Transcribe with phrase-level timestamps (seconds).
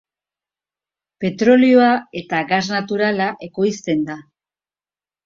[1.25, 1.89] Petrolioa
[2.21, 4.17] eta gas naturala ekoizten da.